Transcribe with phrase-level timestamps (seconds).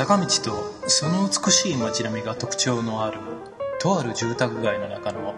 [0.00, 3.18] 坂道とその美しい街並みが特徴のある
[3.78, 5.34] とある住宅街の中の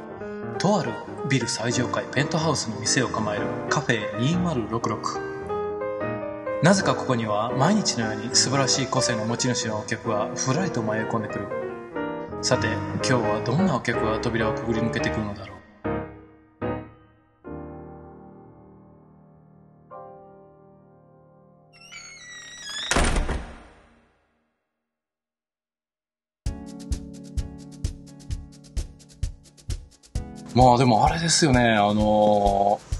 [0.60, 0.92] とある
[1.28, 11.48] ビル最上階ペントハウスの店を構えるカフェ2066なぜかここには毎日のように素晴らしい個性の持ち主のお客がふらりと迷い込んでくる。
[12.40, 15.51] さて今日はどんなお客が扉をくぐり抜けてくるのだろう。
[30.64, 32.92] まあでもあれですよね、あのー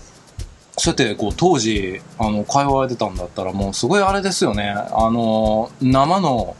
[0.79, 6.57] そうやってこう当時あの通われてたんだったらもうすごいあれですよね、あのー生の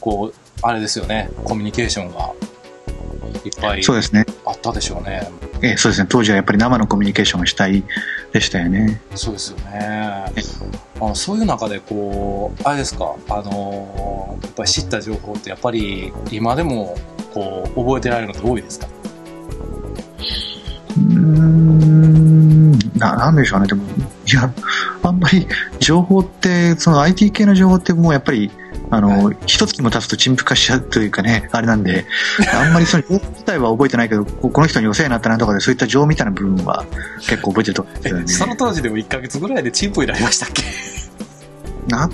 [0.00, 2.32] こうあれですよね、コミュニケーションが
[3.44, 4.24] いっぱいそうですね。
[4.46, 5.28] あったでしょうね。
[5.60, 6.06] ええ、そうですね。
[6.10, 7.84] 当時はやっぱり生のコミュニケーションがしたい
[8.32, 9.00] でしたよね。
[9.14, 9.78] そうですよね。
[9.80, 10.30] あ
[11.00, 16.96] のそういう中でこうあれですか、あのーやっぱり知った情報ってやっぱり今でも
[17.34, 18.86] こう覚えてられるのって多いですか？
[20.96, 23.66] うーん、な、なんでしょうね。
[23.66, 24.52] でも、いや、
[25.02, 25.46] あんまり
[25.78, 28.50] 情報って、その IT 系の情報ってもうやっぱり、
[28.90, 32.04] あの、一月も経つと陳腐化しちゃうというかね、あれなんで、
[32.54, 36.84] あんまりその情報自体は覚えてないけど、ここの人にお世話になったなとかで、そういった情みたいな部分は
[37.20, 38.28] 結構覚えてると思うんですよね。
[38.28, 40.62] その当時でも1ヶ月ぐらいでチンプになりましたっけ？
[41.88, 42.10] な、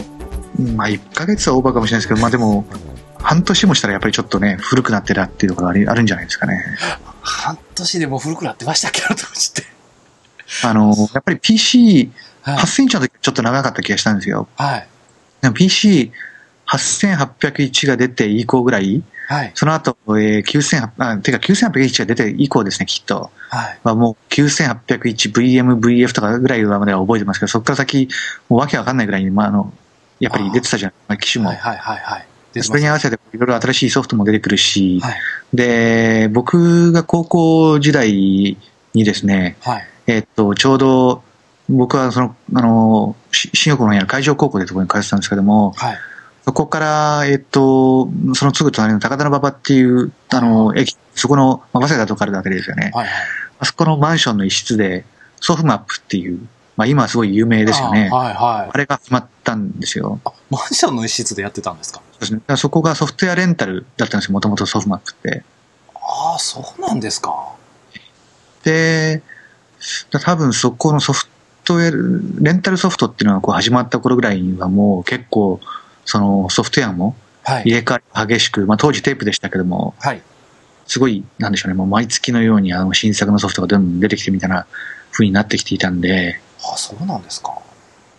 [0.77, 2.65] まあ、1ヶ月はオーバーかもしれないですけど、まあでも、
[3.21, 6.65] 半年もしたらやっぱりちょっとね、古くなってたっていうところがありあるんじゃないですかね。
[7.29, 9.65] 半年でもう古くなってましたっけど当時って。
[10.65, 11.95] あの、やっぱり PC、は
[12.55, 14.49] い8000インチの時ちょっと長かった気がしたんですよ。
[14.57, 14.89] はい。
[15.43, 19.53] でも PC8801 が出て以降ぐらい、はい。
[19.55, 23.31] その後、えー、9800、あ、てか9801が出て以降ですね、きっと。
[23.51, 23.79] はい。
[23.85, 28.09] まあ、もう 9801VM、VF とかぐらいまでは覚えてますけど、そこから先、
[28.49, 29.71] もうわけわかんないぐらいに、まあ、あの、
[30.19, 31.51] やっぱり出てたじゃん、まあ、機種も。
[31.51, 32.28] はいはいはいはい。
[32.53, 35.17] でそれに合わせていろいろ新しいソフトも出てくるし、はい。
[35.53, 38.13] で、僕が高校時代
[38.95, 39.89] にですね、はい。
[40.07, 41.23] えっと、ちょうど、
[41.69, 45.99] 僕はその、あの、し新横のにある海上高校というところに通ってたんですけども、はい。
[46.45, 52.91] そこから、えっと、そのすぐ隣の高田馬場っていう、あの、駅、そこの、まあ、早稲田とかあるわけですよね。
[52.95, 53.15] はいはい。
[53.61, 55.05] あそこのマンションの一室で、
[55.41, 56.41] ソフマップっていう、
[56.79, 58.09] まあ今はすごい有名ですよね。
[58.13, 58.79] あはいはいあ。
[58.79, 60.21] れが決まったんですよ。
[60.25, 62.01] あ、マンションの一室でやってたんですか？
[62.13, 62.57] そうですね。
[62.57, 65.43] そこがソフトウェアレンタルだったんですよ、もともとソフマップって。
[65.97, 67.35] ああ、そうなんですか。
[68.63, 69.23] で、
[70.11, 71.27] だ多分そこのソフ
[71.65, 75.61] トウェア、レンタルソフトっていうのがこう始まった頃ぐらいにはもう結構、
[76.05, 77.63] そのソフトウェアもはい。
[77.63, 80.23] 入れ替わり激しく、まあ当時テープでしたけども、はい。
[80.87, 84.67] すごい、なんでしょうね、もう毎月のようにあの新作のソフトがどんどん出てきてみたいな
[85.11, 86.41] 風になってきていたんで、
[86.73, 87.59] あそうなんですか。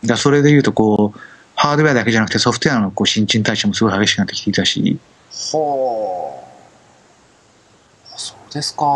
[0.06, 1.20] だそれで言うとこう、
[1.56, 5.00] ハードウェアだけじゃなくてソフトウェアのこう新陳代謝もすごい激しくなってきていたし、
[5.52, 6.44] ほ
[8.12, 8.14] う。
[8.14, 8.96] あそうですか。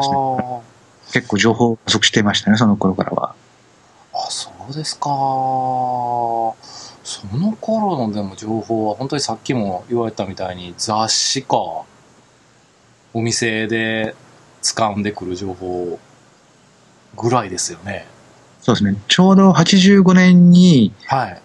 [1.12, 3.36] 結構情報不足していましたね、その頃からは。
[4.14, 5.10] あ、そうですか。
[7.04, 11.58] その頃のでも情報は本当にさっきも言われたみたいに雑誌か、
[13.14, 14.16] お店で
[14.62, 16.00] 掴んでくる情報
[17.18, 18.08] ぐらいですよね。
[18.64, 18.96] そうですね。
[19.10, 21.42] ちょうど85年に、はい。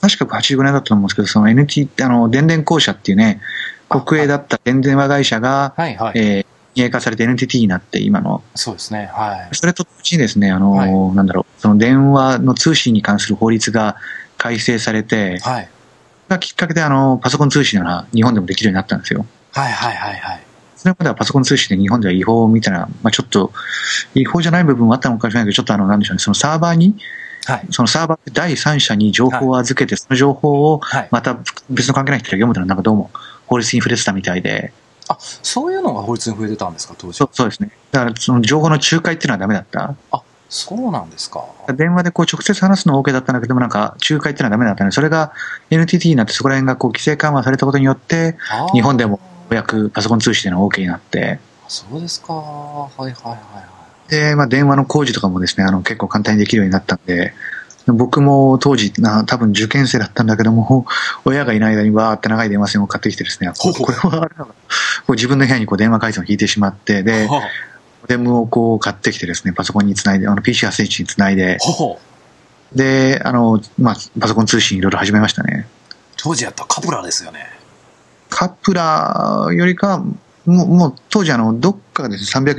[0.00, 3.40] 確か85年だったと思うんですけど、その NT、あの、電電公社っていうね、
[3.88, 6.12] 国営だった電電話会社が、はいはい。
[6.14, 8.44] えー、民営化されて NTT になって、今の。
[8.54, 9.10] そうですね。
[9.12, 9.54] はい。
[9.56, 13.96] それと同時にですね、あの、はいなんだろう、その電話の通信に関する法律が
[14.38, 15.68] 改正されて、はい。
[16.28, 19.26] がきっかけであの、パソコン通信が日本でもできるようになったんですよ。
[19.52, 20.40] はいはいはいはい。
[20.80, 23.52] それまではパソコン通信で日本では違法みたいな、まあちょっと、
[24.14, 26.96] 違法じゃない部分もあったのかもしれないけど、ちょっとあの、なんでしょうね、そのサーバーに、
[27.44, 27.66] はい。
[27.70, 31.08] そのサーバーで第三者に情報を預けて、その情報をはい。
[31.10, 31.38] また
[31.68, 33.10] 別の関係ない人が読むというのはなんかどうも
[33.46, 34.72] 法律に触れてたみたいで、
[35.08, 37.26] あ、そういうのが法律に増えてたんですか、当時そ。
[37.26, 37.70] うそうですね。
[37.90, 39.94] だからその情報の仲介っていうのはダメだった。
[40.12, 41.44] あ、そうなんですか。
[41.76, 44.90] 電話でこう直接話すのは OK だったんだけども、なんか仲介っていうのはダメだったね。
[44.90, 45.32] それが
[45.70, 48.36] NTT になってそこら辺がこう規制緩和されたことによって、
[48.72, 49.18] 日本でもよ
[49.52, 51.38] うやくパソコン通信での OK になって、
[51.68, 52.34] そうですか。
[52.34, 53.36] はいはいはいは
[54.08, 54.10] い。
[54.10, 57.32] で、まあ電話の工事とかもですね、あの結構簡単にできるようになったんで、
[57.86, 60.86] 僕も当時な、多分受験生だったんだけども、
[61.24, 64.28] 親がいない間にわーって長い電話線を買ってきてですね、ほうほうこれは
[65.08, 67.40] 自分の部屋にこう電話回線を引いてしまって、で、は
[68.02, 72.00] モデムをこう買ってきてですね、パソコンにつないで、あの PC8 につないで、ほほ
[72.74, 75.66] で、あの、まあ、パソコン通信いろいろ始めましたね。
[76.16, 77.59] 当時やったらカプラですよね。
[78.30, 79.98] カプラよりか、
[80.46, 82.52] もう、もう当時あの、どっかがですね、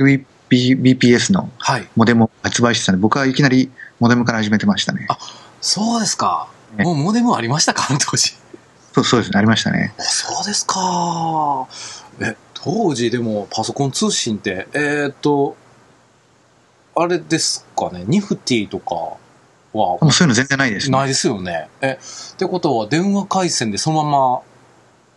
[0.50, 1.88] 300bps のはい。
[1.96, 5.06] モデムを発売してたんで、僕はいきなりモデムから始めてましたね。
[5.60, 6.48] そうですか。
[6.76, 7.86] ねもうモデムありましたか？
[7.90, 8.34] あ の当時。
[8.94, 9.94] そうそうですね、ありましたね。
[9.98, 11.66] あそうですか。
[12.20, 15.56] え、当時でもパソコン通信って、えーっと、
[16.94, 19.18] あれですかね、ニフティとかは？
[19.72, 20.98] もうそういうの全然ないですね。
[20.98, 21.68] ないですよね。
[21.80, 24.40] え、ってことは電話回線でそのまま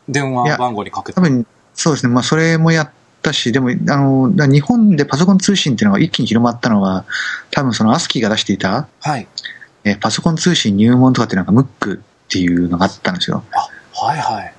[0.07, 2.89] 電話番号にかけて多分、そうですね、まあ、それもやっ
[3.21, 7.05] たし、でも、あの、日本でパソコン通信っていうのが一気に広まったのは、
[7.51, 9.27] 多分そのアスキーが出していた、はい。
[9.83, 13.43] えーパソコン通信入門とかっていうのがムックっていうのがあったんですよ。
[13.53, 14.53] あ、はいはい。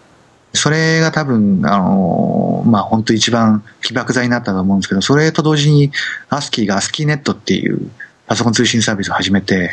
[0.52, 5.92] それが多分、あのーまあ、本当一番起爆剤になったと思うんですけど、それと同時に、
[6.28, 7.90] アスキーがアスキーネットっていう
[8.26, 9.70] パソコン通信サービスを始めて。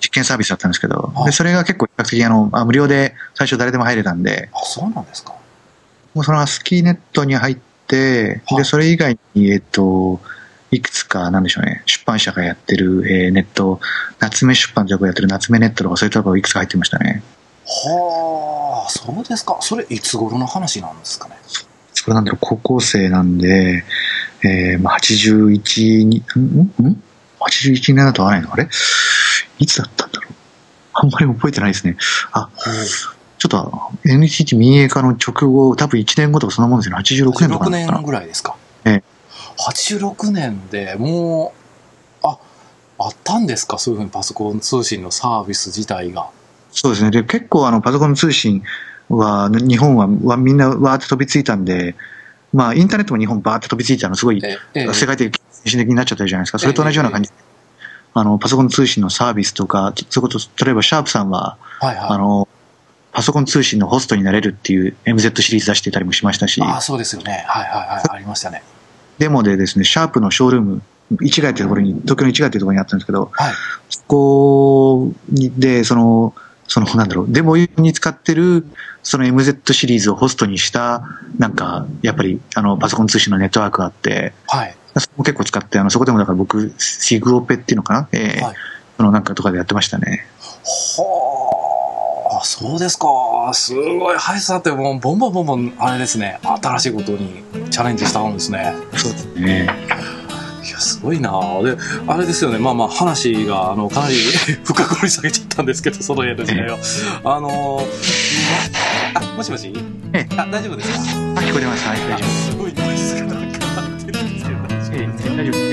[0.00, 5.34] 実験サービスだったんですけどは、いでそれが結構比較的あの、あ無料で最初誰でも入れたんで、あ、そうなんですか。
[6.14, 7.56] もうそのアスキーネットに入っ
[7.86, 10.20] て、はいで、それ以外に、えっと、
[10.70, 13.80] いくつか、なんでしょうね、出版社がやってる、えーネット、
[14.18, 17.22] 夏目出版というところがやってる夏目ネットとかそういうところがいくつか入ってましたね。
[17.66, 19.58] はあ、そうですか。
[19.60, 21.36] それいつ頃の話なんですかね。
[21.94, 23.84] それなんだろう、高校生なんで、
[24.42, 27.02] えー、まあ、81に、んん？
[27.40, 28.52] ?81 年だと合わないの？
[28.52, 28.68] あれ？
[29.58, 30.32] いつだったんだろう？
[30.94, 31.96] あんまり覚えてないですね。
[32.32, 32.48] あ、
[33.38, 33.72] ちょっと
[34.04, 37.02] NTT 民営化の直後、多分1年後とかそんなもんですよね。
[37.02, 38.56] 86年とか86かな年ぐらいですか。
[38.84, 39.02] ええ
[39.60, 41.52] 86年でも
[42.22, 42.38] う、あ、
[42.98, 43.78] あったんですか？
[43.78, 46.30] そういうふうにパソコン通信のサービス自体が。
[46.70, 47.10] そうですね。
[47.10, 48.62] で、結構あの、パソコン通信
[49.08, 51.96] は、日本はわみんなわーって飛びついたんで、
[52.52, 56.58] まあ、インターネットも日本バーって飛びついたのすごい、ええ世界的に先進的になっちゃったじゃないですか。
[56.58, 57.34] それと同じような感じで、
[58.14, 62.08] あの、パソコン通信のサービスとか、そういうこと、例えばシャープさんは、はいはい。
[62.10, 62.48] あの、
[63.12, 67.44] パソコン通信のホストになれるっていう MZ シリーズ出していたりもしましたし、あそうですよね。
[67.48, 68.02] はいはいはい。
[68.10, 68.62] ありましたね。
[69.18, 70.82] デモでですね、シャープのショールーム、
[71.22, 73.54] 市街っていうところに、東京の市街っていうところにあったんですけど、はい。
[73.90, 76.34] そこにで、その、
[76.68, 78.64] その、なんだろう、デモに使ってる、
[79.02, 81.02] その MZ シリーズをホストにした、
[81.38, 84.76] なんか、やっぱり、あの、パソコン通信のネットワークがあって、はい。
[84.96, 88.08] そこも結構使って、あの、そこでもだから僕、シグオペっていうのかな？
[88.12, 88.54] えーはい
[88.98, 90.26] そのなんかとかでやってましたね。
[91.06, 93.06] はあ、そうですか。
[93.52, 94.16] すごい。
[94.16, 96.40] はい、さて、もう、ボンボンボンボン、あれですね。
[96.42, 98.74] 新しいことにチャレンジしたんですね。
[98.96, 99.70] そうですね。
[100.68, 101.30] いや、すごいな
[101.62, 101.76] で、
[102.06, 102.58] あれですよね。
[102.58, 104.14] まあまあ、話が、あの、かなり
[104.64, 106.66] 深掘り下げちゃったんですけど、その辺ですね。
[107.24, 107.84] あのー、
[109.32, 109.72] あ、もしもし？
[110.12, 110.96] えあ、大丈夫ですか？
[111.36, 111.86] あ、聞こえてます。
[111.88, 112.28] はい、大丈夫。
[112.50, 115.67] すごいノイズがか入ってるんですけど、大丈夫ええ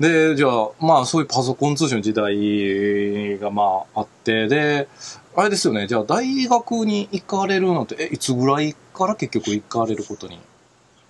[0.00, 4.88] で、じゃあ、まあ、そういうパソコン通信の時代が、まあ、あって、で、
[5.36, 10.38] あれですよね、じゃあ、大学に行かれるのって、え、いつぐらいから結局行かれることに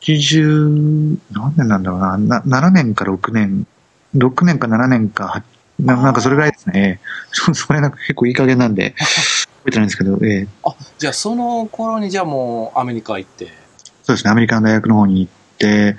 [0.00, 3.67] ？80、何年なんだろうな、な7年か6年、
[4.17, 5.43] 6年か7年か、は
[5.81, 7.00] ななんかそれぐらいですね。
[7.31, 8.94] そそれなんか結構いい加減なんで、
[9.64, 10.49] 覚えてないんですけど、ええ。
[10.64, 13.52] あ、じゃあ、その頃に、じゃあもう、アメリカ行って、
[14.02, 15.96] そうですね、アメリカの大学の方に行って、で、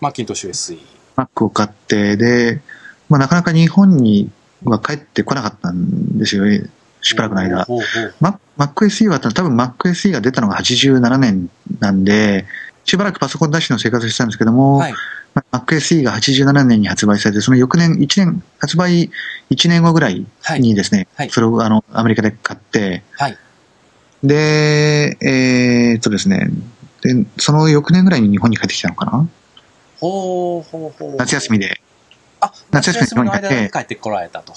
[0.00, 0.97] マッキントッシュ SE。
[1.18, 2.60] Mac を買って、で、
[3.08, 4.30] まあなかなか日本に
[4.64, 6.64] は帰ってこなかったんですよ、え
[7.02, 7.64] しばらくの間。
[7.64, 8.14] ほうほう
[8.56, 12.46] Mac SE は多分 Mac SE が出たのが87年なんで、
[12.84, 14.94] しばらくパソコンなしの生活をしてたんですけども、はい。
[15.34, 19.10] まあ Mac SE が87年に発売されて、その翌年、1年、発売
[19.50, 20.60] 1年後ぐらいはい。
[20.60, 23.36] にですね、はいそれをあのアメリカで買って、はい。
[24.22, 26.50] で、えーっとですね、
[27.02, 29.28] で、その翌年ぐらいに日本に帰ってきたのかな？
[30.00, 31.16] ほうほうほう。
[31.16, 31.80] 夏休みで。
[32.40, 34.54] あ、夏休みの間に帰ってに帰ってこられたと。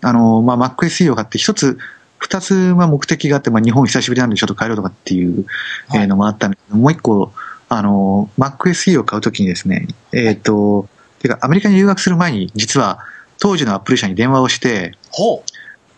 [0.00, 1.78] あの、まあ、Mac SE を買って、一つ、
[2.18, 5.46] 二つは目的があって、まあ、日本久しぶりなんでちょっと帰ろうとかっていう、
[5.92, 7.32] のもあったんですけど、もう一個、
[7.68, 10.88] あの、Mac SE を買うときにですね、えっ、と、
[11.20, 13.00] てか、アメリカに留学する前に、実は、
[13.38, 15.42] 当時のアップル社に電話をして、ほ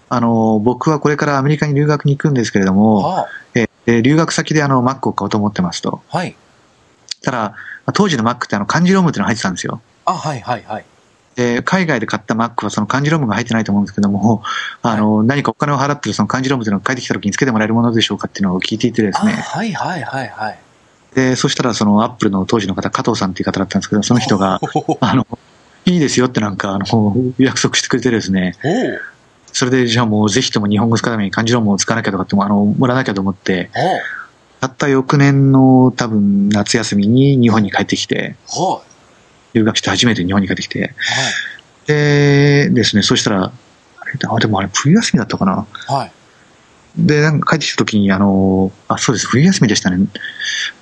[0.08, 2.75] あの、僕はこれからアメリカに留学に行くんですけれどう。
[2.75, 6.02] も、はえーで留学先であの、Mac を買おうと思ってますと。
[6.11, 6.18] あ。
[6.18, 6.35] はい。
[7.26, 7.54] ただ、ま
[7.87, 9.83] あ当時の Mac ってあの、漢字ロムっていうのが入ってたんですよ。
[10.04, 10.85] あ、はいはいはい。
[11.35, 14.42] で、海外で買った Mac はその漢字ロムが入ってないと思うんですけども、
[14.83, 19.33] あの、何かお金を払ってるその漢字ロムというのが帰ってきた時につけてもらえるものでしょうかっていうのを聞いていてですあ、ね。
[19.33, 20.59] はいはいはいはい。
[21.16, 24.61] で、そしたらそのアップルの当時の方、加藤さんっていう方だったんですけど、その人が、
[25.00, 25.26] あの、
[25.85, 28.54] いいですよってなんか、あの、約束してくれてですね。
[29.52, 33.71] それでじゃあもうぜひとも日本語使うために漢字ロムを使わなきゃとかっても、あの、もらわなきゃと思って。
[34.61, 38.87] たった翌年の多分夏休みに日本に帰ってきて、ほう。
[39.55, 40.91] 留学して初めて日本に帰ってきて、はい。
[41.87, 43.53] でですね、そしたら、あ
[44.09, 45.67] れでもあれ冬休みだったかな？
[45.87, 46.13] はい。
[46.97, 50.07] で、なんか帰ってきた時に、あの、あ、そうです、冬休みでしたね。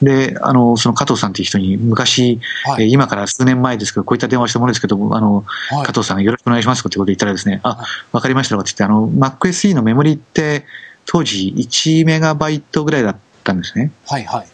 [0.01, 2.85] で、あの、その加藤さんっていう人に、昔、はい。
[2.85, 10.65] えー今から数年前ですけど、こういった電話したものですけど、あの、はい加藤さんよろしくお願いしますってことで言ったらですね、はいあ、わかりましたって言って、あの、MacSE のメモリって、
[11.07, 13.93] 当時1メガバイトぐらいだったんですね。
[14.07, 14.25] はい。
[14.25, 14.47] はい。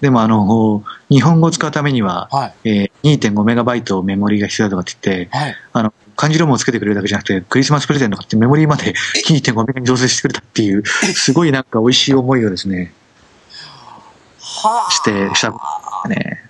[0.00, 2.68] でも、あの、日本語を使うためには、はい。
[2.68, 5.56] えー2.5メガバイトメモリが必要だとかって言って、はい。
[5.72, 8.92] あの、漢字ロムをつけてくれるだけじゃなくて、クリスマスプレゼントとかってメモリーまで
[9.28, 12.92] 2.5メガに増設してくれたっていう、すごいなんか美味しい思いをですね、
[14.40, 14.90] はあ。
[14.90, 15.50] してした
[16.08, 16.44] ね。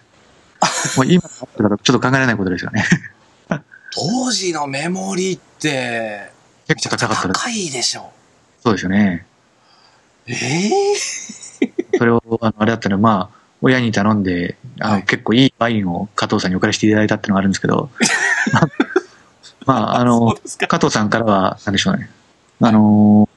[0.97, 2.85] もう今だちょっと考えられないことですよね。
[3.95, 6.31] 当時のメモリって、
[6.69, 7.41] め結構高かったです。
[7.41, 8.11] 高いでしょ。
[8.63, 9.27] そうですよね。
[10.27, 11.48] ええ
[11.99, 17.91] それを、あの、あれだったら、まあ、親に頼んで、あの、はい結構いいワインを加藤さんにお借りしていただいたっていうのがあるんですけど、
[19.67, 20.37] まあ、あその。
[20.69, 22.11] 加藤さんからは、なんでしょうね。
[22.61, 23.29] あの、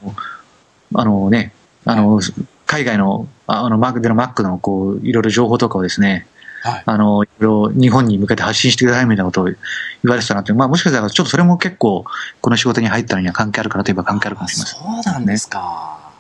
[0.94, 1.54] あのね、
[1.86, 2.22] あの、
[2.66, 6.28] 海外の、ああの、マークでのマックの、こう、いろいろ情報とかをですね、
[6.62, 6.84] はい。
[6.86, 9.56] あの、いろいろ日本に向けて発信してくださいみたいなことを言
[10.04, 12.06] われてたなって、まあもしかしたらちょっとそれも結構、
[12.40, 14.80] この仕事に入ったのには関係あるかなといえば関係あるかもしれません。
[14.80, 16.12] そうなんですか。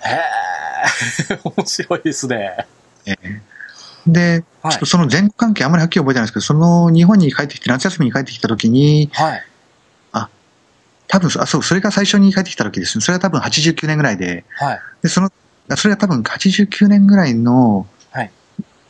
[0.00, 0.18] へえ、
[1.44, 2.66] 面白いですね。
[3.06, 3.42] ええ
[4.06, 9.44] で、はいちょっとその前後関係あんまりはっきり覚えてないんですけど、その日本に帰ってきて、夏休みに帰ってきた時に、はい。
[11.08, 13.02] 多分、あ、そう、それが最初に帰ってきた時ですね。
[13.02, 14.80] それは多分89年ぐらいで、はい。
[15.02, 15.30] で、その、
[15.76, 18.30] それは多分89年ぐらいのはい、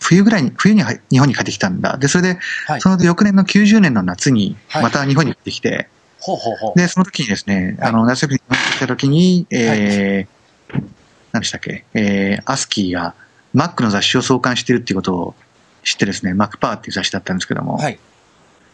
[0.00, 1.96] 冬ぐらいに、冬には日本に帰ってきたんだ。
[1.98, 5.88] で、それで、はいその翌年の90年の夏に、はいまた日本に帰ってきて、
[6.20, 6.78] ほうほうほう。
[6.78, 10.82] で、その時にですね、はいあの、夏休みに帰ってきた時に、えー、
[11.36, 13.14] 何でしたっけ、えー、アスキーが
[13.54, 15.34] Mac の雑誌を創刊してるっていうことを
[15.84, 17.98] 知ってですね、MacPower っていう雑誌だったんですけども、はい。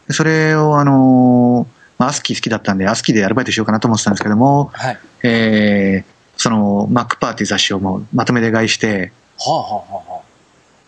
[0.07, 4.99] でそれをあのーまあ、アスキー好きだったんで、アスキーでアルバイトしようかなと思ってたんですけども、はい。
[5.23, 10.21] えー、その MacPower っていう雑誌をもうまとめて買いして、はあはあはあは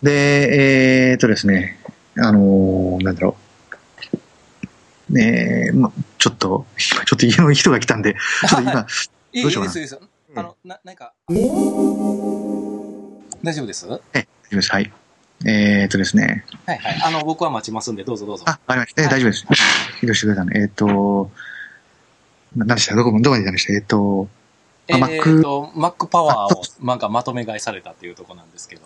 [0.02, 1.78] で、えー、とですね、
[2.18, 3.36] あのーなんだろ
[5.10, 8.14] う、ねえま、ちょっと、今ちょっと家の人が来たんで、
[8.48, 8.86] ちょっと今、 ど
[9.48, 9.98] うしようかないいです。
[10.38, 11.34] あの、な、なんか、大
[13.54, 13.86] 丈夫です？
[13.86, 14.70] はえ、大丈夫です。
[14.72, 14.92] はい。
[15.46, 16.44] えー、とですね。
[16.66, 16.80] いはい。
[17.04, 18.44] あの、僕は待ちますんで、どうぞどうぞ。
[18.46, 19.02] あ、わかりました。
[19.02, 19.46] えーはい大丈夫です。
[20.02, 20.52] 移動してくれたの。
[20.52, 21.30] えっ、と、
[22.56, 22.94] な何でした？
[22.94, 23.72] どこ、どこまで行ったんでした？
[23.72, 24.28] えっ、と、
[24.88, 28.82] えあーと、Mac パワーあをなんかまとめ買いされたっていうところなんですけど。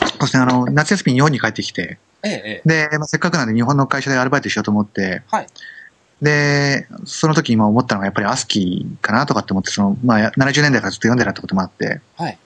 [0.00, 2.88] そうですね、あの、夏休みに日本に帰ってきて、ええ、ええ。
[2.88, 5.46] で、まあ、せっかくなんで日本の会社でアルバイトしようと思って、はい
[6.22, 12.38] で、その時今思ったのがやっぱりアスキーかなとかって思って、その、まあ、70年代からずっと読んでたってこともあって、はい。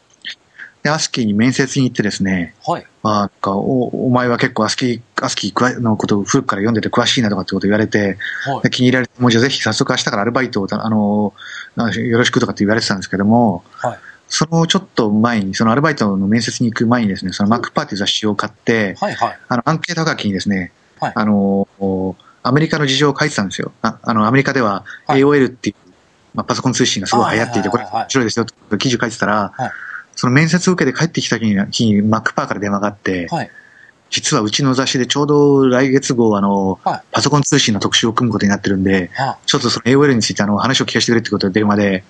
[0.82, 2.86] で、アスキーに面接に行ってですね、はい。
[3.02, 8.70] まあ、かお、お前は結構アスキー、アスキーのことを古くから読んでて詳しいなとかってこと言われて、はいで。
[8.70, 11.34] 気に入られて、もうじゃあぜひ早速明日からアルバイトを、あの、
[11.76, 13.98] あよろしくとかって言われてたんですけども、はい
[14.32, 19.14] そのちょっと前に、そのアルバイトの面接に行く前にですね、そのマックパーティー雑誌を買って、はい。
[19.14, 19.38] はい。
[19.48, 21.66] あの、アンケート書きにですね、はいあの、
[22.42, 23.72] アメリカの事情を書いてたんですよ。
[23.82, 25.76] ああの、アメリカでははい AOL っていう、
[26.34, 29.70] まあ、パソコン通信がすごい流行っていて、これ面白いですよと記事を書いてたら、はい
[30.20, 33.50] その面接を受けて帰ってきた日に、日にマックパーから電話があって、はい。
[34.10, 42.04] 実はうちの雑誌でちょうど来月号、あの、はいパソコン通信の特集を組むことになってるんで、はちょっとその AOL についてあの話を聞かせてくれってことで電話で、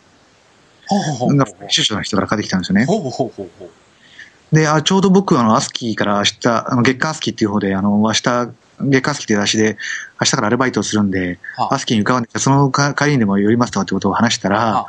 [0.88, 2.86] ほうほうほうほうなんか編集長の人からかかってきたんですよね。
[2.86, 4.56] ほうほうほうほう。
[4.56, 8.50] で、あちょうど僕、あの、アスキーから明日、あの月刊アスキーっていう方で、あの、明日、
[8.82, 9.76] 月刊アスキーっていう雑誌で、
[10.20, 14.86] 明日からアルバイトをするんで、はアスキーに伺うんで、その帰りにでも寄りますとかってことを話したらあ、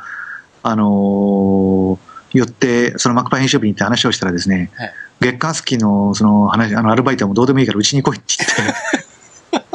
[0.62, 1.98] あのー
[2.32, 9.72] 寄って、そのマクパ編集部に行って話をしたらですね、はい月刊アスキーのその話、あの、アルバイトはもうどうでもいいからうちに来いって言って、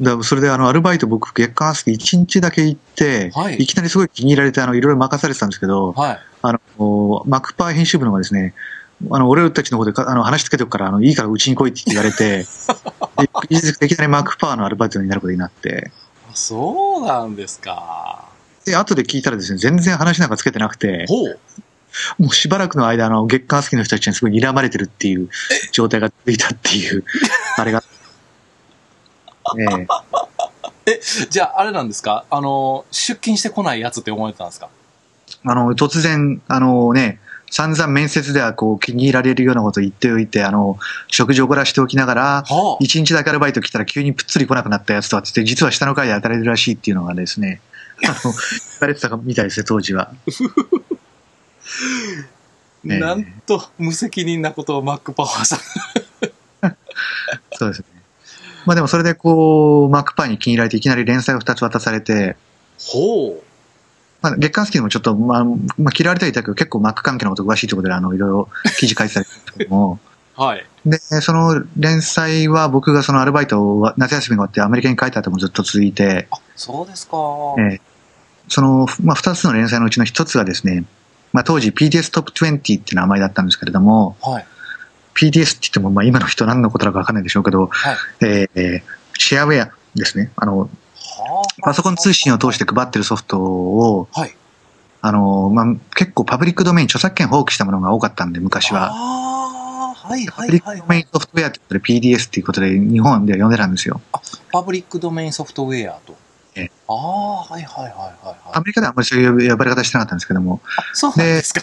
[0.00, 3.56] だそれであの、アルバイト僕、月刊アスキー1日だけ行って、はい。
[3.56, 6.18] いきなりすごい気に入られて、あの、いろいろ任されてたんですけど、はい。
[6.42, 8.54] あの、マクパー編集部の方がですね、
[9.10, 12.46] あの、俺たちの方でかあの話つけておくから、あの、いいからうちに来いって言われて、
[13.48, 15.90] でいきなりマクパーのアルバイトになることになって、
[16.34, 18.24] そうなんですか。
[18.64, 21.38] で、後で聞いたらですね、全然話なんかつけてなくて、ほう。
[22.18, 25.28] もうしばらくの間、あの、月刊好きの人たちにすごい睨まれてるっていう
[25.70, 27.04] 状態が続いたっていう、
[27.56, 27.82] あれが。
[29.56, 29.64] え
[30.86, 32.24] えじゃあ、あれなんですか？
[32.30, 34.68] あの、出勤してこないやつって思われてたんですか？
[35.46, 37.20] あの、突然、あのね、
[37.54, 47.60] 散々面接ではこう気に入られるようなことを言っておいて、あの、食事を怒らしておきながら、は一日だけアルバイト来たら急にぷっつり来なくなったやつとかって言って、実は下の階で働いてるらしいっていうのがですね、
[48.04, 48.32] あの、 言
[48.80, 50.12] われてたみたいですね、当時は。
[52.90, 55.58] ええなんと無責任なことをマックパワーさん。
[57.56, 57.86] そうですね。
[58.66, 62.36] まあでもそれでこう、マックパイに気に入られていきなり連載を2つ渡されて、
[62.80, 63.53] ほう。
[64.24, 65.58] まあ、月刊好きでもちょっと、まあ、まあ、
[65.94, 70.00] 嫌われてはいたけど、結構 Mac 関係のこと詳しいということで、あの、いろいろ記事書いてたりするんですけども、
[70.34, 70.66] はい。
[70.86, 77.16] で、その連載は僕がそのアルバイトを夏休みが終わってアメリカに帰った後もずっと続いて、あ、そうですか。
[77.58, 77.80] えー
[78.46, 80.84] その、まあ、二つの連載のうちの一つがですね、
[81.32, 84.46] まあ、当時 PDS Top 20っていう名前だったんですけれども、はい。
[85.14, 87.96] PDS って言っても、まあ、今の人何のことだかわかんないでしょうけど、はい。
[88.20, 88.82] えー
[89.16, 90.30] シェアウェアですね。
[90.36, 90.68] あの、はあ
[91.62, 94.36] パソコン通信を通して配ってるソフトを、はい。
[95.00, 95.66] あの、まあ、
[95.96, 98.90] 結構パブリックドメイン、著作権放棄したものが多かったんで、昔は。
[98.92, 101.04] ああ、はいパはいはい、ブリックドメイはい。
[101.04, 104.00] ンソフトウェアってことで PDS っていうことで日本では呼んでたんですよ。
[104.52, 106.16] パブリックドメインソフトウェアと。
[106.56, 108.36] ええああ、はいはいはいはい、はい。
[108.52, 111.62] アメリカではあんまりそういう呼ばれ方してなかったんですけども、あそうなんですか。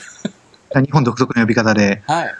[0.81, 2.35] 日本独特の呼び方で、はい。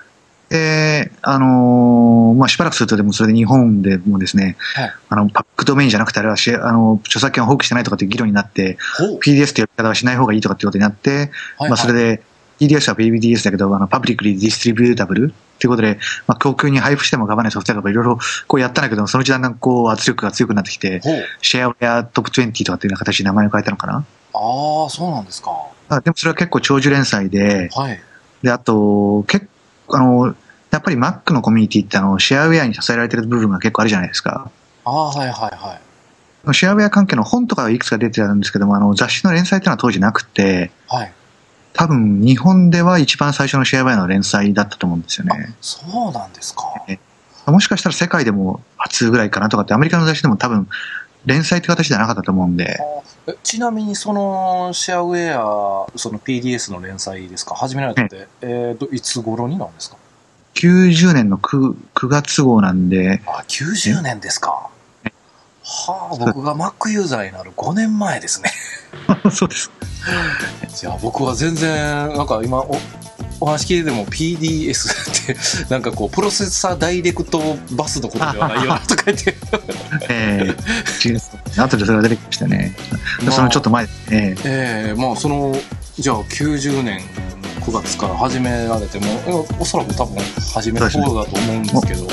[0.52, 8.78] で、あのーまあ、しばらくするとでもそれで日本でもですね、はいあの、パブリックドメインじゃなくてあれはし、あの、著作権を放棄してないとかって議論になって。
[9.24, 12.24] PDS って呼び方はしない方がいいとかってことになって、はいまあ、それで、
[12.60, 21.02] PDS は PDS だけど、あの、 public redistributable っていうことで、まあ、供給に配布しても構わないソフトウェアとかいろいろこうやったんだけど、そのうちだんだんこう圧力が強くなってきて。
[21.42, 23.94] シェアウェアトップ20とかっていうような形で名前を変えたのかな。
[24.34, 25.52] ああ、そうなんですか。
[25.88, 28.02] あでもそれは結構長寿連載で、はい。
[28.42, 29.51] で、あと、結構、
[29.94, 30.36] あの、
[30.72, 34.50] やっぱり Mac のコミュニティってあの、シェアウェアに支えられてる部分が結構あるじゃないですか。
[34.86, 35.80] ああ、はいはいは
[36.50, 36.54] い。
[36.54, 41.14] シェアウェア関係の本とかはいくつか出てたんですけども、あの、雑誌の連載っていうのは当時なくて、はい。
[41.74, 45.54] 多分日本では一番最初のシェアウェアの連載だったと思うんですよね。
[45.62, 46.64] そうなんですか。
[47.48, 50.68] もしかしたら世界でも初ぐらいかなとかって、アメリカの雑誌でも多分
[51.26, 52.78] 連載って形ではなかったと思うんで、
[53.28, 59.98] えちなみにそのシェアウェア、その PDS の連載ですか、始められたって、えーと、いつ頃になんですか
[60.56, 64.70] ？90年の 9, 9月号なんで、あ、90年ですか。
[65.64, 68.52] はあ、僕が Mac ユーザーになる5年前ですね。
[69.32, 69.72] そうです。
[70.76, 72.64] じゃあ僕は全然、なんか今
[73.42, 79.36] お、お話聞いてても PDS って、なんかこう、プロセッサーダイレクトバスのことではないよなとか言って。
[80.10, 82.76] えー、違う後でそれが出てきましたね。
[83.24, 83.88] まあそのちょっと前。
[84.12, 85.56] ええまあその、
[85.98, 87.02] じゃあ90年
[87.62, 90.18] 9月から始められても、えおそらく多分
[90.54, 92.08] 始めた方だと思うんですけど。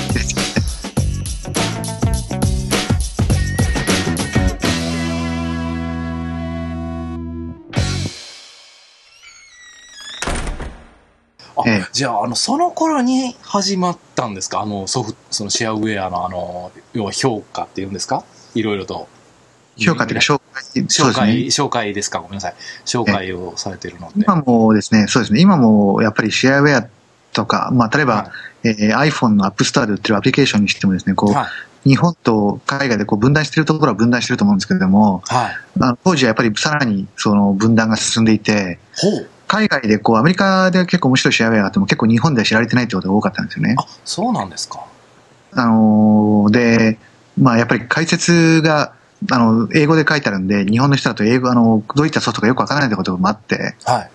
[11.66, 14.61] あええじゃあ、あの、その頃に始まったんですか？
[14.61, 18.25] あの、ソフト、そのシェアウェアのあの、要は評価っていうんですか？
[18.55, 19.09] いろいろと。
[19.79, 21.66] 評価っていうか紹介、紹介、ですね。
[21.66, 22.18] 紹介ですか？
[22.18, 22.55] ごめんなさい。
[22.85, 24.21] 紹介をされてるのって。
[24.21, 26.88] 今もですね、そうですね、今もやっぱりシェアウェア
[27.33, 28.33] とか、まあ、例えば、は
[28.64, 31.88] えー iPhone の App Store で売ってるアプリケーションにしてもですね、こう、はい。
[31.88, 35.57] 日本と海外でこう分断してるところは分断してると思うんですけれども、はい。
[35.81, 39.31] あの当時はやっぱりさらにその分断が進んでいて、ほう。
[39.48, 43.74] 海外でこうアメリカで結構面白いシェアウェアがあっても結構日本では知られてないってことが多かったんですよね。
[43.78, 44.84] あ、そうなんですか。
[45.52, 46.98] あのーで、
[47.40, 48.92] まあやっぱり解説が、
[49.32, 54.11] あの、英語で書いてあるんで、日本の人だと英語、あの、どういったソフトかよくわからないってこともあって、はい。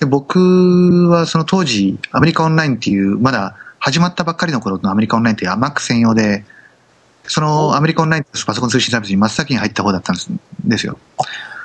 [0.00, 6.44] で僕はその当時、アメリカオンラインっていう、まだ始まったばっかりの頃のアメリカオンラインっていう Mac 専用で、
[7.24, 10.30] そのアメリカオンラインパソコン通信サービスに真っ先に入った方だったんです
[10.64, 10.98] ですよ。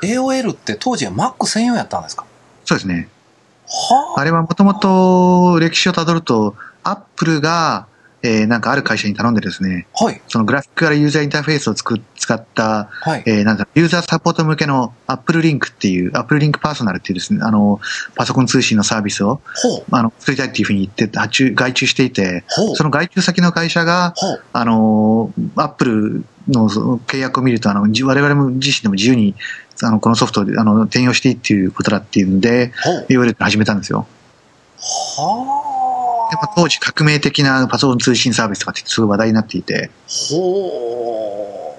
[0.01, 2.25] AOL って当時は Mac 専用やったんですか？
[2.65, 3.09] そうですね。
[3.65, 7.87] はあれはもともと歴史をたどると、アップルが、
[8.25, 10.05] えーなんかある会社に頼んでですね、あ。
[10.05, 10.21] はい。
[10.29, 13.23] そのグラフィックからユーザーインターフェースをつく使った、はい。
[13.25, 17.81] えーなんだユーザーサポート向けの Apple Link っていう、Apple Link パーソナルっていうですね、あの、
[18.15, 19.85] パソコン通信のサービスを、ほう。
[19.91, 22.75] あの、作りたいっていうふうに言って、発注、外注していて、ほう。
[22.77, 24.13] その外注先の会社が。
[24.53, 29.35] あの、アップルのその契約を見ると、あの、じ我々も自身でも自由に、
[29.81, 32.71] あの、このソフトで、あの、転用していいっていうことだっていうので。
[33.09, 34.07] いわゆる始めたんですよ。
[34.77, 40.09] はでまあ当時革命的なパソコン通信サービスとかってすごい話題になっていて、あ。
[40.09, 41.73] ほう。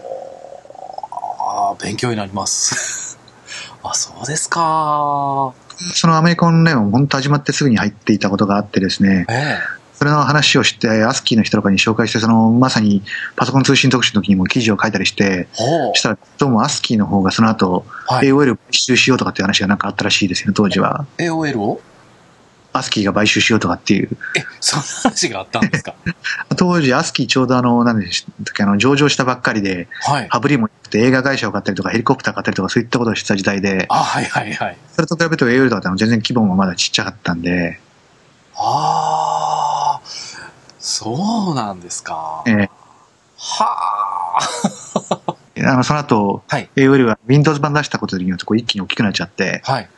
[1.41, 3.19] ああ、勉強になります。
[3.83, 5.53] あ、そうですか。
[5.93, 9.84] そのアメリカオンラインは本当始まってすぐに入っていたことがあってですね、ええ。
[10.05, 13.03] それの話をして、アスキーの人とかに紹介して、そのまさに
[13.37, 15.49] パソコン通信特集の時にも記事を書いたりして。
[15.95, 18.29] したらどうもアスキーの方がその後、はい。
[18.29, 21.07] AOL を買収しようとかっていう話がなんかあったらしいですよね、当時は。
[21.17, 21.81] AOL を？
[22.75, 24.11] アスキーが買収しようとかっていう。
[24.37, 25.95] え、そんな話があったんですか？
[26.59, 30.27] 当時、アスキーちょうどあの、なんでしたっけ、あの、上場したばっかりで、はい。
[30.29, 34.77] 羽振りも良くて映画会社を買ったりとかヘリコプター買ったりとかそういったことをしてた時代で、あ、はいはいはい。
[34.93, 37.81] それと比べると AOL とかって全然規模もまだちっちゃかったんで、
[38.57, 39.54] ああ、
[40.95, 42.45] そうなんですか。
[42.47, 42.71] ええ
[43.37, 45.35] はあ。
[45.59, 46.71] あの、その後、はい。
[46.77, 49.89] AOL は Windows 版出したことによってこう一気に大きくなっちゃって、はい。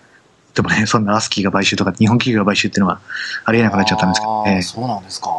[0.55, 3.01] でもね、そんなアスキーが買収とか日本企業が買収っていうのは
[3.45, 4.63] ありえなくなっちゃったんですけどあーね。
[4.63, 5.31] そうなんですか。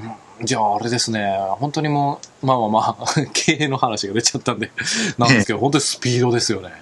[0.00, 0.02] う
[0.42, 1.38] んじゃあ、あれですね。
[1.60, 4.72] 本当にもう、まあまあまあ、 経営の話が出ちゃったんで、
[5.16, 6.72] なんですけど、本当にスピードですよね。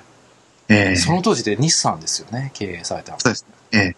[0.68, 3.20] ええその当時で日産ですよね、経営されたの。
[3.20, 3.46] そうです。
[3.72, 3.96] ええ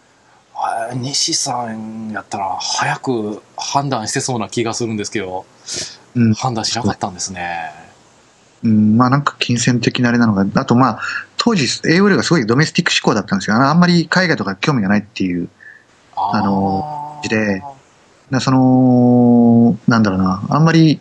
[0.95, 5.45] 西さんやったら早く判断してそうな気がするんですけど、
[6.15, 7.71] うん判断しなかったんですね。
[8.63, 10.99] うん、まあなんか金銭的なあれなのが、あとまあ、
[11.37, 13.57] 当時 AOL がすごいドメスティック志向だったんですよ。
[13.57, 15.49] あんまり海外とか興味がないっていう。
[16.15, 17.61] ああのーで
[18.29, 20.99] なその、なんだろうな、あんまり、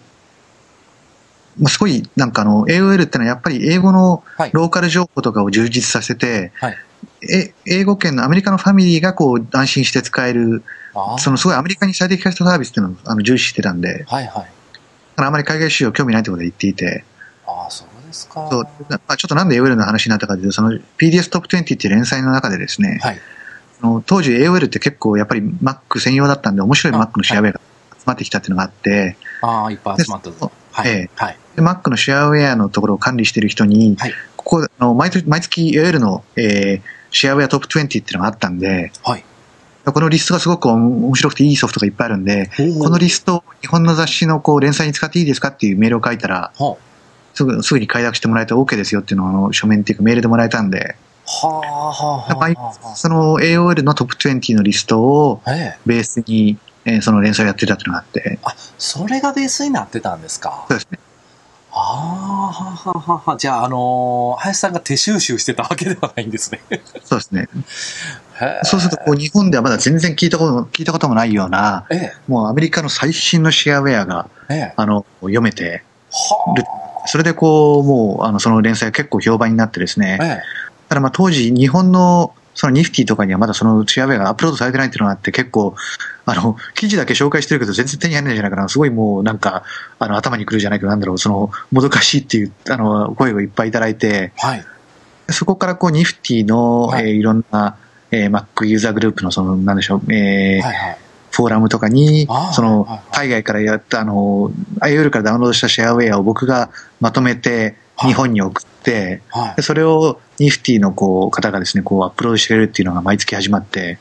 [1.59, 6.77] まあ、すごい、なんかあの、AOL ってのはやっぱり英語のはいローカル情報とかを充実させて、はい
[7.31, 10.63] え英語圏のアメリカのファミリーがこう安心して使える、
[11.19, 14.47] そのすごいアメリカに最適化したサービスっていうのをあの重視してたんで、だはいはい。
[15.17, 17.05] からあまり海外市場興味ないってことで言っていて、
[17.47, 18.49] ああ、そうですか。
[18.51, 23.19] そうまあ、ちょっとなんで AOL の話になったかというと、その PDS Top 20っていう連載の中でですね、はい。
[23.81, 27.61] その当時 AOL って結構やっぱり Mac 専用だったんで、面白いあ Mac のシェアウェアが
[27.99, 30.51] 集まってきたっていうのがあって、ああ、いっぱい集まったぞ。
[30.73, 30.89] はい。
[30.89, 31.39] ええはい。
[31.57, 34.13] で Mac のシェアウェアのところを管理している人に、はい
[34.45, 39.25] ここあの毎月毎月 AOL の、えーシェアウェアトップ20っていうのがあったんで、はい。
[39.87, 42.51] このリストがすごく面白くていいソフトがいっぱいあるんで、
[42.81, 46.77] このリストを日本の雑誌のこう連載に使っていいですかっていうメールを書いたら、は
[47.35, 50.97] すぐすぐに快諾してもらえて OK ですよっていうのをあの書面っていうかメールでもらえたんで、
[51.27, 55.43] あ、はあ、はあ、は毎あ、はその AOL のトップ20のリストを。
[55.87, 60.67] ベースに、えーその連載をやってたっていうのがあって、あ、それがベースになってたんですか。
[60.69, 60.99] そうですね。
[61.77, 63.37] ああ、はははは。
[63.37, 66.61] じゃあ、あのー林さんが手収集してたわけではないんですね。
[67.03, 67.49] そうですね。
[68.63, 74.73] そうするとこう日本ではまだ全然聞いたことも聞いたこともないような、ええ、もうアメリカの最新のシェアウェアがええ。
[74.77, 76.65] あの読めて、はる
[77.07, 80.43] それでこう、もうあのその連載が結構評判になってですね。
[80.89, 85.75] ただまあ当時日本のそのニフティとかにはまだそのシェアウェアがアップロードされてないっていうのがあって結構、
[86.27, 88.69] あの、記事だけ紹介してるけど全然手に入らないんじゃないかな。
[88.69, 89.65] すごいもうなんか、
[89.99, 94.65] あの頭にくるじゃないけどなんだろう、その、もどかしいっていう、あの、声をいっぱいいただいて、はい。
[95.31, 97.77] そこからこうニフティの、はいいえーいろんな、
[98.11, 100.99] えー Mac ユーザーグループのその、なんでしょう、えーはいはい。
[101.31, 108.74] フォーラムとかにその海外からやった、あの、IOL からダウンロードしたシェアウェアを僕がまとめて、はい日本に送って、、
[109.31, 113.99] はい、それをニフティのこう方がですね、こうアップロードしてくれるっていうのが毎月始まって、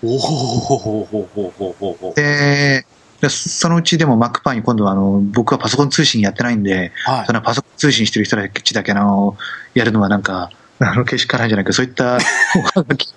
[3.22, 9.38] で、そのうちでも Mac パンに今度はあの、僕はパソコン通信やってないんで、はい、そのパソコン通信してる人たちだけの、
[9.74, 12.18] やるのはなんか、あの、けしからんじゃなくそういった
[12.76, 13.14] おはがき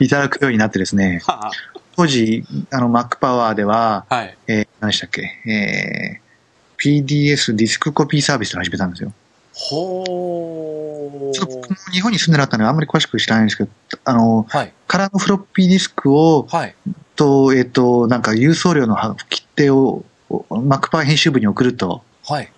[0.00, 1.22] いただくようになってですね、
[1.96, 9.12] 当時、あの、Mac パワーでは、はい、えー、何でしたっけ、えー、PDS ディスクコピーサービスを始めたんですよ。
[9.54, 13.70] ほちょっと僕も日本に住んでなかったのであんまり詳しく知らないんですけど、
[14.04, 14.72] あの、はい。
[14.86, 16.74] カラーのフロッピーディスクを、はい。
[17.16, 18.96] と、えっ、と、なんか郵送料の
[19.28, 22.52] 切手を、Mac パワー編集部に送ると、はい。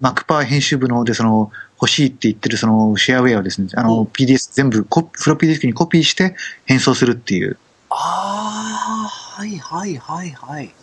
[0.00, 7.56] Mac パワー編集部の方でその、欲しいって言ってるそのシェアウェアをですね、あうの、PDS 全部コフロッピーディスクにコピーして変装するっていう。
[7.88, 10.74] ああ、はいはいはいはい。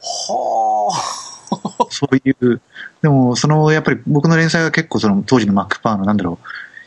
[0.00, 1.26] はあ。
[1.90, 2.60] そういう、
[3.06, 6.46] でも、その、やっぱり僕の連載が結構その当時の Mac パワーのなんだろう、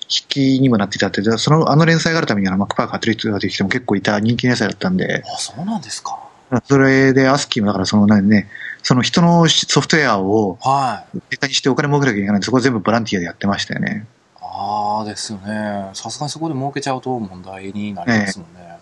[0.09, 6.19] 引きにもなっていたって、その、あの連載があるためにあの Mac パワー買ってる人ができても結構いた人気連載だったんで、あ、そうなんですか。
[6.65, 8.49] それでアスキーもだからその何ね、
[8.83, 11.19] その人のソフトウェアをはい。
[11.29, 14.05] データにしてお金儲けなきゃいけないんで、そこは全部ボランティアでやってましたよね。
[14.41, 15.89] ああですよね。
[15.93, 18.77] さすがにそこで儲けちゃうと問題になりますもんね。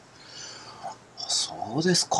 [0.83, 0.91] あ
[1.27, 2.17] そうですか。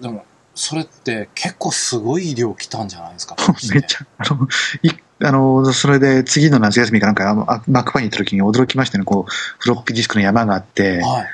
[0.00, 3.36] でも、それって結構すごい量来たんじゃないですか？
[3.72, 4.48] めっちゃ、あの、
[4.82, 4.90] い
[5.22, 9.04] あの、それで次の夏休みかなんか、あのあマックパンに行った時に驚きましたね。
[9.04, 11.26] こう、フロッピーディスクの山があって、はい。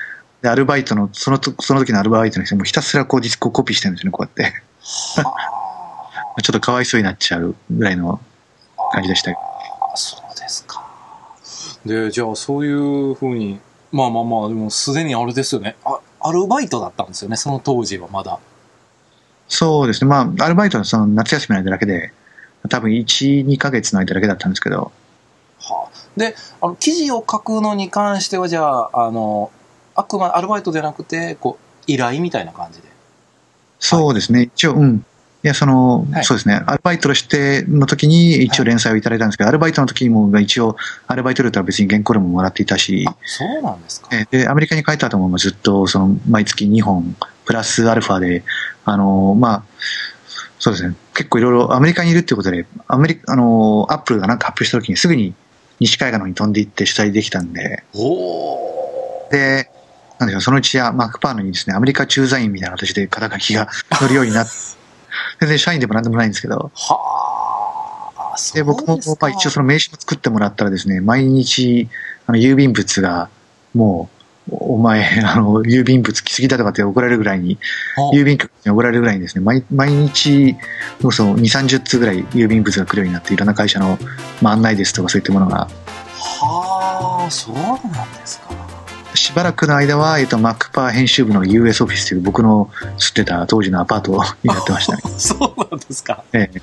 [0.42, 4.62] で、アルバイトの、そのと、その時のアルバイトの人もひたすらこうディスクをコピーしてるんですよね、こうやって。
[4.82, 5.34] は
[6.36, 6.40] あ。
[6.42, 8.20] ちょっとかわいそうになっちゃうぐらいの
[8.92, 9.32] 感じでした
[9.96, 10.82] そうですか。
[11.84, 13.60] で、じゃあそういうふうに、
[13.92, 15.76] まあまあまあ、でもすでにあれですよね。
[15.84, 18.38] あ、アルバイトだったんですよね、その当時はまだ。
[19.50, 20.08] そうですね。
[20.08, 22.12] まあ、アルバイトはその夏休みの間だけで、
[22.68, 24.92] 多分1、2ヶ月の間だけだったんですけど、
[25.58, 29.50] はあ、で、あの、記事を書くのに関しては、じゃあ、あの、
[29.96, 32.88] あくまアルバイトでなくて、こう、依頼みたいな感じで。
[33.80, 34.42] そうですね。
[34.42, 35.04] 一応、うん。
[35.42, 36.62] いや、その、はいそうですね。
[36.66, 44.08] アルバイトとしての時に一応連載をいただいたんですけど、アルバイトの時にも一応、アルバイト料とは別に原稿料ももらっていたし、あ、そうなんですか。
[44.12, 48.44] えで、アメリカに帰った後もずっと、その、毎月2本、プラスアルファで、
[48.84, 49.62] あの、まあ、
[50.58, 50.94] そうですね。
[51.14, 55.34] 結構いろいろアメリカにいるっていうことで、アメリカ、あの、アップルがなんか発表した時にすぐに
[55.80, 57.82] 西海岸の方に飛んで行って取材できたんで、
[59.30, 59.70] で、
[60.18, 63.68] なんでしょう、そのうちやマックパーノにですね、アメリカ駐在員みたいな形で肩書きが
[64.02, 64.50] 乗るようになって、
[65.40, 71.88] 全然社員でもなんでもないんですけど、はあ、で、僕も、一応その名刺も作ってもらったらですね、毎日、
[72.26, 73.30] あの、郵便物が、
[73.74, 74.19] もう、
[74.50, 77.58] おお前、あの、郵便物来すぎだとかって怒られるぐらいに、
[77.96, 80.56] は郵便局に怒られるぐらいにですね、毎毎日、
[81.00, 83.98] そうそう、2、30通ぐらい郵便物が来るようになって、いろんな会社の、
[84.42, 85.68] まあ、案内ですとかそういったものが、
[86.20, 88.50] はあ、そうなんですか。
[89.14, 95.02] しばらくの間は、えっと、マックパー編集部の US オフィスという僕の住んでた当時のアパートになってましたね。
[95.18, 96.22] そうなんですか。
[96.32, 96.60] ええ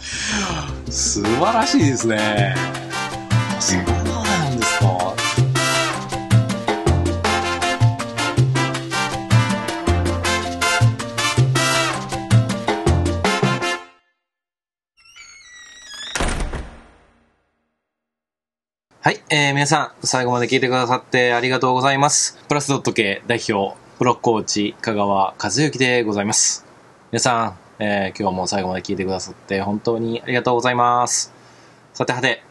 [0.90, 2.56] 素晴らしいですね。
[19.30, 22.38] えー、皆さん、最後まで聞いてくださってありがとうございます。
[22.48, 26.66] プラスドット系代表、プロコーチ、香川和幸でございます。
[27.12, 31.34] 皆さん、えー今日も最後まで聞いてくださって本当にありがとうございます。
[31.94, 32.42] さてはて、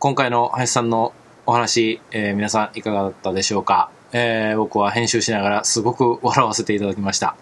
[0.00, 1.14] 今回の林さんの
[1.46, 7.34] お話、えー皆さんいかがだったでしょうか、えー僕は編集しながらすごく笑わせていただきました。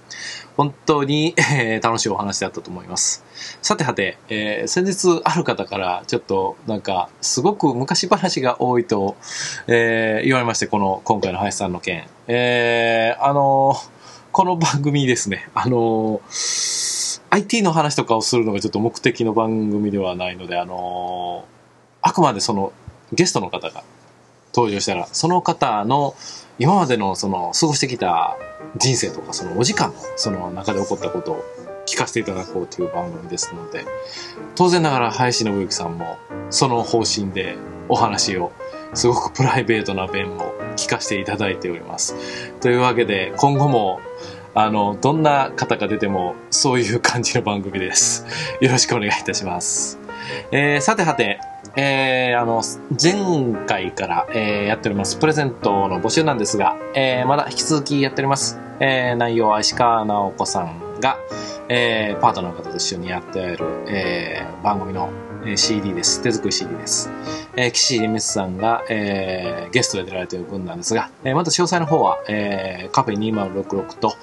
[0.57, 3.25] 本当に、 えー楽しいお話だったと思います。
[3.63, 9.17] さてはて、えー先日ある方からちょっとなんかすごく昔話が多いと、
[9.67, 12.05] えー言われまして、この今回の林さんの件。
[12.29, 13.75] えーあの
[14.33, 16.21] この番組ですね、あの
[17.31, 21.45] IT の話とかをするのがちょっと目的の番組ではないので、あの
[22.01, 22.73] あくまでその
[23.13, 23.83] ゲストの方が
[24.55, 26.15] 登場したら、その方の
[26.61, 28.37] 今までのその過ごしてきた
[28.77, 31.45] 人生とか、そのお時間のその中で起こったことを
[31.87, 33.87] 聞かせていただこうという番組ですので、
[34.55, 36.19] 当然ながら林信之さんも
[36.51, 37.57] その方針で
[37.89, 38.53] お話を
[38.93, 42.15] すごくプライベートな弁も聞かせていただいております。
[42.61, 44.01] というわけで今後も
[44.55, 48.27] あのどんな方が出てもそういう感じの番組です。
[48.61, 49.99] よろしくお願いいたします。
[50.53, 51.41] えーさてはて、
[51.77, 52.63] えーあの、
[53.01, 58.59] 前回から、えーやっておりますプレゼントの募集なんですが、えーまだ引き続きやっております。
[58.81, 61.17] えー内容は石川直子さんが、
[61.69, 65.11] えーパートナーの方と一緒にやっている、えー番組の
[65.57, 66.23] CD です。
[66.23, 67.11] 手作り CD です。
[67.57, 74.15] えー、岸井レミスさんが、えーゲストで出られている分なんですが、えーまた詳細の方は、えーカフェ2066と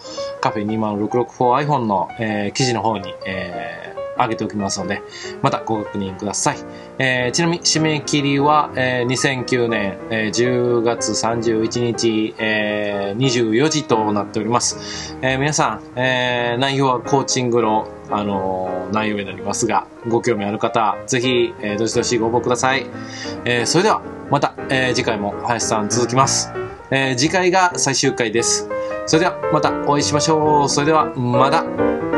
[0.42, 5.02] カフェ2066 for iPhone の、えー記事の方に、えー上げておきますので、
[5.42, 6.58] またご確認ください。
[7.00, 15.16] えーちなみに締め切りは、えー2009年、えー10月31日、えー24時となっております。
[15.22, 22.86] えー皆さん、えー内容はコーチングの、あのー内容になりますが、ご興味ある方、ぜひ、えーどしどしご応募ください。
[23.46, 24.02] えーそれでは、
[24.32, 26.52] また、えー次回も林さん続きます。
[26.92, 28.70] えー次回が最終回です。
[29.06, 30.70] それでは、またお会いしましょう。
[30.70, 32.17] それでは、また。